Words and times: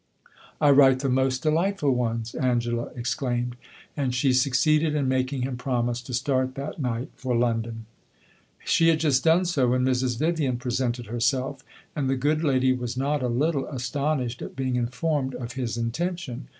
"I 0.59 0.71
write 0.71 1.01
the 1.01 1.09
most 1.09 1.43
delightful 1.43 1.91
ones!" 1.91 2.33
Angela 2.33 2.89
exclaimed; 2.95 3.55
and 3.95 4.15
she 4.15 4.33
succeeded 4.33 4.95
in 4.95 5.07
making 5.07 5.43
him 5.43 5.57
promise 5.57 6.01
to 6.01 6.13
start 6.15 6.55
that 6.55 6.79
night 6.81 7.11
for 7.15 7.35
London. 7.37 7.85
She 8.65 8.87
had 8.87 8.99
just 8.99 9.23
done 9.23 9.45
so 9.45 9.67
when 9.67 9.83
Mrs. 9.85 10.17
Vivian 10.17 10.57
presented 10.57 11.05
herself, 11.05 11.63
and 11.95 12.09
the 12.09 12.15
good 12.15 12.43
lady 12.43 12.73
was 12.73 12.97
not 12.97 13.21
a 13.21 13.27
little 13.27 13.67
astonished 13.67 14.41
at 14.41 14.55
being 14.55 14.75
informed 14.75 15.35
of 15.35 15.53
his 15.53 15.77
intention. 15.77 16.47